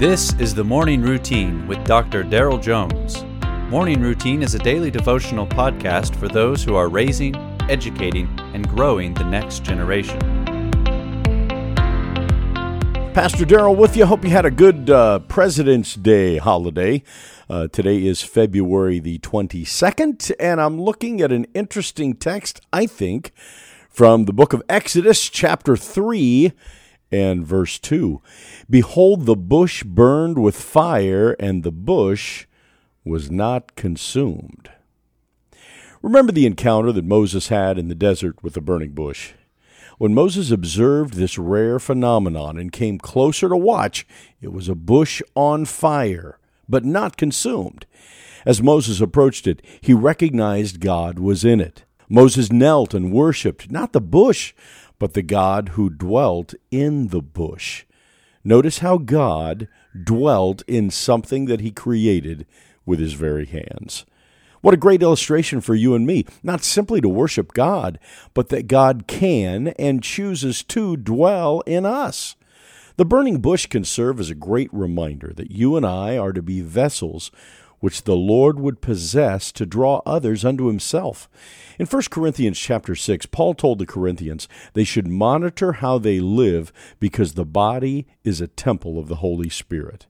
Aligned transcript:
This 0.00 0.32
is 0.38 0.54
the 0.54 0.64
Morning 0.64 1.02
Routine 1.02 1.66
with 1.66 1.84
Dr. 1.84 2.24
Daryl 2.24 2.58
Jones. 2.58 3.22
Morning 3.70 4.00
Routine 4.00 4.42
is 4.42 4.54
a 4.54 4.58
daily 4.58 4.90
devotional 4.90 5.46
podcast 5.46 6.16
for 6.16 6.26
those 6.26 6.64
who 6.64 6.74
are 6.74 6.88
raising, 6.88 7.36
educating, 7.68 8.26
and 8.54 8.66
growing 8.66 9.12
the 9.12 9.24
next 9.24 9.62
generation. 9.62 10.18
Pastor 13.12 13.44
Daryl 13.44 13.76
with 13.76 13.94
you. 13.94 14.06
Hope 14.06 14.24
you 14.24 14.30
had 14.30 14.46
a 14.46 14.50
good 14.50 14.88
uh, 14.88 15.18
President's 15.18 15.96
Day 15.96 16.38
holiday. 16.38 17.02
Uh, 17.50 17.68
today 17.68 18.02
is 18.06 18.22
February 18.22 19.00
the 19.00 19.18
22nd, 19.18 20.32
and 20.40 20.62
I'm 20.62 20.80
looking 20.80 21.20
at 21.20 21.30
an 21.30 21.44
interesting 21.52 22.14
text, 22.14 22.62
I 22.72 22.86
think, 22.86 23.32
from 23.90 24.24
the 24.24 24.32
book 24.32 24.54
of 24.54 24.62
Exodus, 24.66 25.28
chapter 25.28 25.76
3 25.76 26.54
and 27.10 27.46
verse 27.46 27.78
2 27.78 28.20
Behold, 28.68 29.26
the 29.26 29.36
bush 29.36 29.82
burned 29.82 30.38
with 30.38 30.56
fire, 30.56 31.32
and 31.38 31.62
the 31.62 31.72
bush 31.72 32.46
was 33.04 33.30
not 33.30 33.74
consumed. 33.76 34.70
Remember 36.02 36.32
the 36.32 36.46
encounter 36.46 36.92
that 36.92 37.04
Moses 37.04 37.48
had 37.48 37.78
in 37.78 37.88
the 37.88 37.94
desert 37.94 38.42
with 38.42 38.54
the 38.54 38.60
burning 38.60 38.92
bush. 38.92 39.32
When 39.98 40.14
Moses 40.14 40.50
observed 40.50 41.14
this 41.14 41.36
rare 41.36 41.78
phenomenon 41.78 42.56
and 42.56 42.72
came 42.72 42.98
closer 42.98 43.50
to 43.50 43.56
watch, 43.56 44.06
it 44.40 44.50
was 44.50 44.66
a 44.66 44.74
bush 44.74 45.20
on 45.34 45.66
fire, 45.66 46.38
but 46.66 46.86
not 46.86 47.18
consumed. 47.18 47.84
As 48.46 48.62
Moses 48.62 49.02
approached 49.02 49.46
it, 49.46 49.60
he 49.82 49.92
recognized 49.92 50.80
God 50.80 51.18
was 51.18 51.44
in 51.44 51.60
it. 51.60 51.84
Moses 52.08 52.50
knelt 52.50 52.94
and 52.94 53.12
worshiped 53.12 53.70
not 53.70 53.92
the 53.92 54.00
bush, 54.00 54.54
but 55.00 55.14
the 55.14 55.22
God 55.22 55.70
who 55.70 55.90
dwelt 55.90 56.54
in 56.70 57.08
the 57.08 57.22
bush. 57.22 57.84
Notice 58.44 58.78
how 58.78 58.98
God 58.98 59.66
dwelt 60.04 60.62
in 60.68 60.90
something 60.90 61.46
that 61.46 61.60
he 61.60 61.72
created 61.72 62.46
with 62.86 63.00
his 63.00 63.14
very 63.14 63.46
hands. 63.46 64.06
What 64.60 64.74
a 64.74 64.76
great 64.76 65.02
illustration 65.02 65.62
for 65.62 65.74
you 65.74 65.94
and 65.94 66.06
me, 66.06 66.26
not 66.42 66.62
simply 66.62 67.00
to 67.00 67.08
worship 67.08 67.54
God, 67.54 67.98
but 68.34 68.50
that 68.50 68.68
God 68.68 69.06
can 69.06 69.68
and 69.78 70.02
chooses 70.02 70.62
to 70.64 70.98
dwell 70.98 71.60
in 71.60 71.86
us. 71.86 72.36
The 72.96 73.06
burning 73.06 73.40
bush 73.40 73.66
can 73.66 73.84
serve 73.84 74.20
as 74.20 74.28
a 74.28 74.34
great 74.34 74.68
reminder 74.70 75.32
that 75.34 75.50
you 75.50 75.76
and 75.76 75.86
I 75.86 76.18
are 76.18 76.34
to 76.34 76.42
be 76.42 76.60
vessels 76.60 77.30
which 77.80 78.04
the 78.04 78.16
Lord 78.16 78.60
would 78.60 78.80
possess 78.80 79.50
to 79.52 79.66
draw 79.66 80.00
others 80.06 80.44
unto 80.44 80.66
himself. 80.66 81.28
In 81.78 81.86
1 81.86 82.02
Corinthians 82.10 82.58
chapter 82.58 82.94
6, 82.94 83.26
Paul 83.26 83.54
told 83.54 83.78
the 83.78 83.86
Corinthians 83.86 84.48
they 84.74 84.84
should 84.84 85.08
monitor 85.08 85.72
how 85.72 85.98
they 85.98 86.20
live 86.20 86.72
because 87.00 87.34
the 87.34 87.44
body 87.44 88.06
is 88.22 88.40
a 88.40 88.46
temple 88.46 88.98
of 88.98 89.08
the 89.08 89.16
Holy 89.16 89.48
Spirit. 89.48 90.06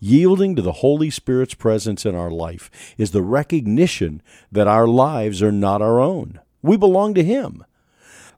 Yielding 0.00 0.54
to 0.54 0.62
the 0.62 0.72
Holy 0.72 1.10
Spirit's 1.10 1.54
presence 1.54 2.06
in 2.06 2.14
our 2.14 2.30
life 2.30 2.70
is 2.98 3.10
the 3.10 3.22
recognition 3.22 4.22
that 4.52 4.68
our 4.68 4.86
lives 4.86 5.42
are 5.42 5.52
not 5.52 5.82
our 5.82 6.00
own. 6.00 6.38
We 6.62 6.76
belong 6.76 7.14
to 7.14 7.24
Him. 7.24 7.64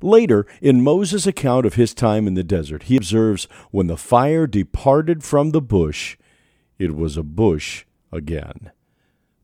Later, 0.03 0.47
in 0.63 0.83
Moses' 0.83 1.27
account 1.27 1.67
of 1.67 1.75
his 1.75 1.93
time 1.93 2.27
in 2.27 2.33
the 2.33 2.43
desert, 2.43 2.85
he 2.85 2.97
observes 2.97 3.47
when 3.71 3.87
the 3.87 3.99
fire 3.99 4.47
departed 4.47 5.23
from 5.23 5.51
the 5.51 5.61
bush, 5.61 6.17
it 6.79 6.97
was 6.97 7.19
a 7.19 7.23
bush 7.23 7.85
again. 8.13 8.71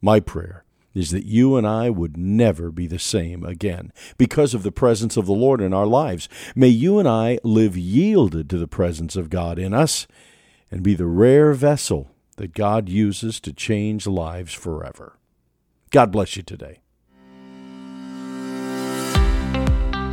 My 0.01 0.21
prayer 0.21 0.65
is 0.95 1.11
that 1.11 1.27
you 1.27 1.57
and 1.57 1.67
I 1.67 1.91
would 1.91 2.17
never 2.17 2.71
be 2.71 2.87
the 2.87 2.99
same 2.99 3.45
again 3.45 3.93
because 4.17 4.55
of 4.55 4.63
the 4.63 4.73
presence 4.73 5.17
of 5.17 5.27
the 5.27 5.33
Lord 5.33 5.61
in 5.61 5.75
our 5.75 5.87
lives. 5.87 6.29
May 6.55 6.69
you 6.69 6.99
and 6.99 7.07
I 7.07 7.39
live 7.45 7.77
yielded 7.77 8.49
to 8.51 8.59
the 8.59 8.67
presence 8.67 9.15
of 9.15 9.29
God 9.29 9.59
in 9.59 9.75
us 9.75 10.07
and 10.71 10.83
be 10.83 10.95
the 10.95 11.07
rare 11.07 11.53
vessel 11.53 12.11
that 12.37 12.55
God 12.55 12.89
uses 12.89 13.41
to 13.41 13.53
change 13.53 14.07
lives 14.07 14.55
forever. 14.55 15.19
God 15.91 16.11
bless 16.11 16.37
you 16.37 16.43
today. 16.43 16.81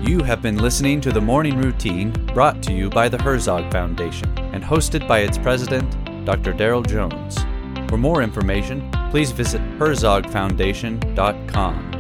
You 0.06 0.22
have 0.24 0.42
been 0.42 0.58
listening 0.58 1.00
to 1.00 1.14
the 1.14 1.22
Morning 1.22 1.58
Routine 1.58 2.12
brought 2.34 2.62
to 2.64 2.74
you 2.74 2.90
by 2.90 3.08
the 3.08 3.22
Herzog 3.22 3.72
Foundation 3.72 4.38
and 4.54 4.62
hosted 4.62 5.08
by 5.08 5.20
its 5.20 5.38
president, 5.38 5.90
Dr. 6.26 6.52
Daryl 6.52 6.86
Jones. 6.86 7.38
For 7.94 8.00
more 8.00 8.24
information, 8.24 8.90
please 9.12 9.32
visit 9.32 9.62
herzogfoundation.com. 9.78 11.93